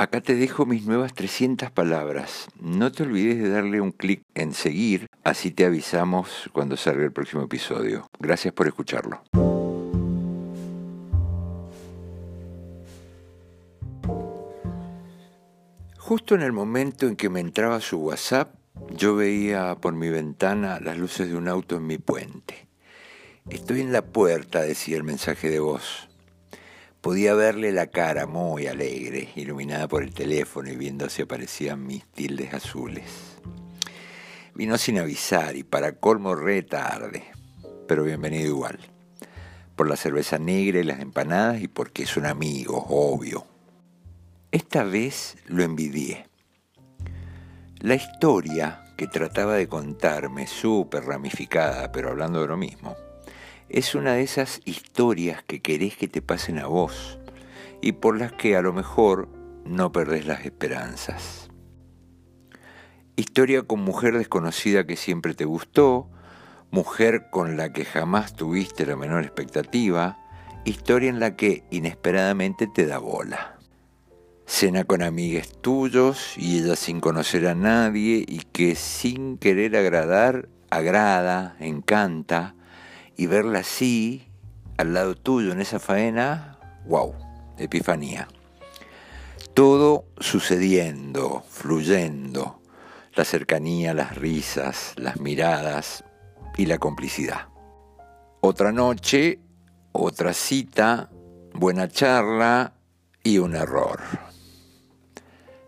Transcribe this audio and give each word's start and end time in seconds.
Acá 0.00 0.22
te 0.22 0.34
dejo 0.34 0.64
mis 0.64 0.86
nuevas 0.86 1.12
300 1.12 1.72
palabras. 1.72 2.48
No 2.58 2.90
te 2.90 3.02
olvides 3.02 3.36
de 3.36 3.50
darle 3.50 3.82
un 3.82 3.92
clic 3.92 4.22
en 4.34 4.54
seguir, 4.54 5.08
así 5.24 5.50
te 5.50 5.66
avisamos 5.66 6.48
cuando 6.54 6.78
salga 6.78 7.04
el 7.04 7.12
próximo 7.12 7.42
episodio. 7.42 8.08
Gracias 8.18 8.54
por 8.54 8.66
escucharlo. 8.66 9.22
Justo 15.98 16.34
en 16.34 16.40
el 16.40 16.52
momento 16.52 17.06
en 17.06 17.14
que 17.14 17.28
me 17.28 17.40
entraba 17.40 17.82
su 17.82 17.98
WhatsApp, 17.98 18.54
yo 18.96 19.16
veía 19.16 19.74
por 19.74 19.92
mi 19.92 20.08
ventana 20.08 20.80
las 20.80 20.96
luces 20.96 21.28
de 21.28 21.36
un 21.36 21.46
auto 21.46 21.76
en 21.76 21.86
mi 21.86 21.98
puente. 21.98 22.68
Estoy 23.50 23.82
en 23.82 23.92
la 23.92 24.00
puerta, 24.00 24.62
decía 24.62 24.96
el 24.96 25.04
mensaje 25.04 25.50
de 25.50 25.60
voz. 25.60 26.09
Podía 27.00 27.32
verle 27.32 27.72
la 27.72 27.86
cara 27.86 28.26
muy 28.26 28.66
alegre, 28.66 29.30
iluminada 29.34 29.88
por 29.88 30.02
el 30.02 30.12
teléfono 30.12 30.68
y 30.68 30.76
viendo 30.76 31.08
si 31.08 31.22
aparecían 31.22 31.86
mis 31.86 32.04
tildes 32.04 32.52
azules. 32.52 33.04
Vino 34.54 34.76
sin 34.76 34.98
avisar 34.98 35.56
y 35.56 35.62
para 35.62 35.92
colmo 35.92 36.34
re 36.34 36.62
tarde, 36.62 37.24
pero 37.88 38.04
bienvenido 38.04 38.48
igual. 38.48 38.78
Por 39.76 39.88
la 39.88 39.96
cerveza 39.96 40.38
negra 40.38 40.80
y 40.80 40.84
las 40.84 41.00
empanadas 41.00 41.62
y 41.62 41.68
porque 41.68 42.02
es 42.02 42.18
un 42.18 42.26
amigo, 42.26 42.84
obvio. 42.90 43.46
Esta 44.52 44.84
vez 44.84 45.38
lo 45.46 45.62
envidié. 45.62 46.26
La 47.78 47.94
historia 47.94 48.84
que 48.98 49.06
trataba 49.06 49.54
de 49.54 49.68
contarme, 49.68 50.46
súper 50.46 51.04
ramificada, 51.04 51.92
pero 51.92 52.10
hablando 52.10 52.42
de 52.42 52.48
lo 52.48 52.58
mismo, 52.58 52.94
es 53.70 53.94
una 53.94 54.14
de 54.14 54.22
esas 54.22 54.60
historias 54.64 55.44
que 55.44 55.60
querés 55.60 55.96
que 55.96 56.08
te 56.08 56.22
pasen 56.22 56.58
a 56.58 56.66
vos 56.66 57.18
y 57.80 57.92
por 57.92 58.18
las 58.18 58.32
que 58.32 58.56
a 58.56 58.62
lo 58.62 58.72
mejor 58.72 59.28
no 59.64 59.92
perdés 59.92 60.26
las 60.26 60.44
esperanzas. 60.44 61.50
Historia 63.14 63.62
con 63.62 63.80
mujer 63.80 64.18
desconocida 64.18 64.86
que 64.86 64.96
siempre 64.96 65.34
te 65.34 65.44
gustó, 65.44 66.10
mujer 66.70 67.28
con 67.30 67.56
la 67.56 67.72
que 67.72 67.84
jamás 67.84 68.34
tuviste 68.34 68.86
la 68.86 68.96
menor 68.96 69.22
expectativa, 69.22 70.18
historia 70.64 71.08
en 71.08 71.20
la 71.20 71.36
que 71.36 71.64
inesperadamente 71.70 72.66
te 72.66 72.86
da 72.86 72.98
bola. 72.98 73.56
Cena 74.46 74.82
con 74.82 75.02
amigues 75.02 75.52
tuyos 75.60 76.34
y 76.36 76.58
ella 76.58 76.74
sin 76.74 77.00
conocer 77.00 77.46
a 77.46 77.54
nadie 77.54 78.24
y 78.26 78.40
que 78.52 78.74
sin 78.74 79.38
querer 79.38 79.76
agradar, 79.76 80.48
agrada, 80.70 81.56
encanta, 81.60 82.56
y 83.20 83.26
verla 83.26 83.58
así, 83.58 84.26
al 84.78 84.94
lado 84.94 85.14
tuyo 85.14 85.52
en 85.52 85.60
esa 85.60 85.78
faena, 85.78 86.56
wow, 86.86 87.14
epifanía. 87.58 88.28
Todo 89.52 90.06
sucediendo, 90.18 91.44
fluyendo, 91.46 92.62
la 93.14 93.26
cercanía, 93.26 93.92
las 93.92 94.16
risas, 94.16 94.94
las 94.96 95.20
miradas 95.20 96.02
y 96.56 96.64
la 96.64 96.78
complicidad. 96.78 97.48
Otra 98.40 98.72
noche, 98.72 99.38
otra 99.92 100.32
cita, 100.32 101.10
buena 101.52 101.88
charla 101.88 102.72
y 103.22 103.36
un 103.36 103.54
error. 103.54 104.00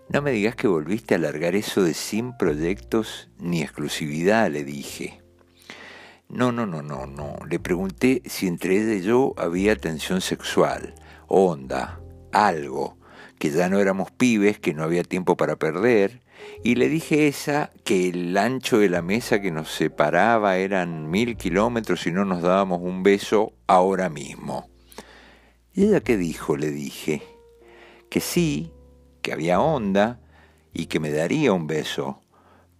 No 0.08 0.23
me 0.23 0.30
digas 0.30 0.56
que 0.56 0.69
volviste 0.69 1.12
a 1.12 1.19
alargar 1.19 1.55
eso 1.55 1.83
de 1.83 1.92
sin 1.92 2.34
proyectos 2.34 3.28
ni 3.36 3.61
exclusividad, 3.61 4.50
le 4.50 4.64
dije. 4.64 5.21
No, 6.33 6.50
no, 6.50 6.64
no, 6.64 6.80
no, 6.80 7.05
no. 7.05 7.36
Le 7.47 7.61
pregunté 7.61 8.22
si 8.25 8.47
entre 8.47 8.80
ella 8.80 8.94
y 8.94 9.02
yo 9.02 9.34
había 9.36 9.77
tensión 9.77 10.22
sexual, 10.22 10.94
onda, 11.28 12.00
algo, 12.33 12.97
que 13.39 13.50
ya 13.50 13.69
no 13.69 13.78
éramos 13.78 14.11
pibes, 14.11 14.58
que 14.58 14.72
no 14.72 14.83
había 14.83 15.05
tiempo 15.05 15.36
para 15.36 15.56
perder, 15.56 16.22
y 16.64 16.77
le 16.77 16.89
dije 16.89 17.28
esa 17.28 17.70
que 17.84 18.08
el 18.08 18.34
ancho 18.39 18.78
de 18.78 18.89
la 18.89 19.02
mesa 19.02 19.42
que 19.42 19.50
nos 19.50 19.70
separaba 19.70 20.56
eran 20.56 21.11
mil 21.11 21.36
kilómetros 21.36 22.06
y 22.06 22.12
no 22.12 22.24
nos 22.24 22.40
dábamos 22.40 22.80
un 22.80 23.02
beso 23.02 23.52
ahora 23.67 24.08
mismo. 24.08 24.70
¿Y 25.74 25.85
ella 25.85 26.01
qué 26.01 26.17
dijo? 26.17 26.56
Le 26.56 26.70
dije. 26.70 27.23
Que 28.08 28.20
sí, 28.20 28.73
que 29.20 29.35
había 29.35 29.61
onda 29.61 30.18
y 30.73 30.86
que 30.86 30.98
me 30.98 31.11
daría 31.11 31.52
un 31.52 31.67
beso, 31.67 32.23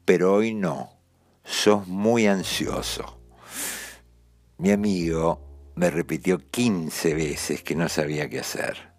pero 0.07 0.33
hoy 0.33 0.55
no. 0.55 0.89
Sos 1.45 1.87
muy 1.87 2.27
ansioso. 2.27 3.22
Mi 4.63 4.71
amigo 4.71 5.41
me 5.75 5.91
repitió 5.91 6.39
15 6.39 7.15
veces 7.15 7.65
que 7.65 7.75
no 7.75 7.89
sabía 7.89 8.31
qué 8.31 8.39
hacer, 8.39 8.93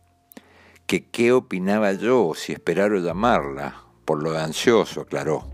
que 0.85 1.06
qué 1.06 1.31
opinaba 1.31 1.94
yo 1.94 2.34
si 2.35 2.51
esperar 2.51 2.91
o 2.91 3.00
llamarla, 3.00 3.85
por 4.03 4.22
lo 4.22 4.38
ansioso, 4.38 5.00
aclaró, 5.00 5.47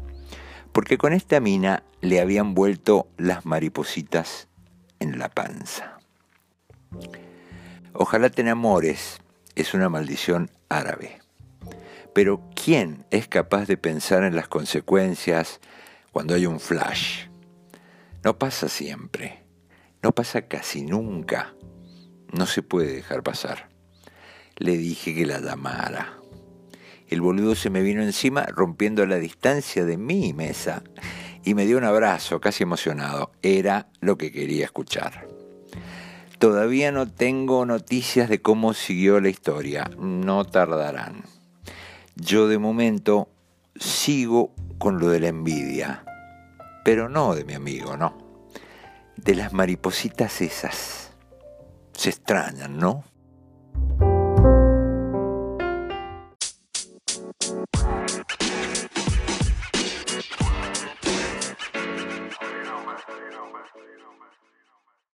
porque 0.72 0.98
con 0.98 1.14
esta 1.14 1.40
mina 1.40 1.84
le 2.02 2.20
habían 2.20 2.56
vuelto 2.56 3.08
las 3.18 3.46
maripositas 3.46 4.48
en 4.98 5.20
la 5.20 5.30
panza. 5.30 6.00
Ojalá 7.94 8.32
te 8.32 8.42
enamores, 8.42 9.22
es 9.54 9.76
una 9.76 9.90
maldición 9.90 10.50
árabe. 10.70 11.20
Pero 12.16 12.42
¿quién 12.56 13.06
es 13.12 13.28
capaz 13.28 13.68
de 13.68 13.78
pensar 13.78 14.24
en 14.24 14.36
las 14.36 14.48
consecuencias 14.48 15.60
cuando 16.12 16.34
hay 16.34 16.48
un 16.48 16.60
flash? 16.60 17.28
No 18.24 18.40
pasa 18.40 18.70
siempre. 18.70 19.49
No 20.02 20.14
pasa 20.14 20.44
casi 20.44 20.84
nunca. 20.84 21.54
No 22.32 22.46
se 22.46 22.62
puede 22.62 22.94
dejar 22.94 23.22
pasar. 23.22 23.70
Le 24.56 24.78
dije 24.78 25.14
que 25.14 25.26
la 25.26 25.40
llamara. 25.40 26.14
El 27.10 27.22
boludo 27.22 27.56
se 27.56 27.70
me 27.70 27.82
vino 27.82 28.02
encima 28.02 28.44
rompiendo 28.44 29.06
la 29.06 29.18
distancia 29.18 29.84
de 29.84 29.98
mi 29.98 30.32
mesa 30.32 30.84
y 31.44 31.54
me 31.54 31.66
dio 31.66 31.78
un 31.78 31.84
abrazo 31.84 32.40
casi 32.40 32.64
emocionado. 32.64 33.32
Era 33.42 33.90
lo 34.00 34.18
que 34.18 34.32
quería 34.32 34.66
escuchar. 34.66 35.28
Todavía 36.38 36.94
no 36.94 37.12
tengo 37.12 37.66
noticias 37.66 38.30
de 38.30 38.42
cómo 38.42 38.74
siguió 38.74 39.20
la 39.20 39.30
historia. 39.30 39.92
No 39.98 40.46
tardarán. 40.46 41.24
Yo 42.16 42.48
de 42.48 42.58
momento 42.58 43.28
sigo 43.76 44.54
con 44.78 45.00
lo 45.00 45.10
de 45.10 45.20
la 45.20 45.28
envidia. 45.28 46.06
Pero 46.86 47.10
no 47.10 47.36
de 47.36 47.44
mi 47.44 47.54
amigo, 47.54 47.98
no 47.98 48.29
de 49.24 49.36
las 49.36 49.54
maripositas 49.54 50.42
esas. 50.42 51.12
Se 51.94 52.10
extrañan, 52.10 52.78
¿no? 52.78 53.04